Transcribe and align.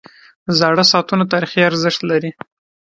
•زاړه 0.59 0.83
ساعتونه 0.91 1.23
تاریخي 1.33 1.59
ارزښت 1.69 2.01
لري. 2.11 2.31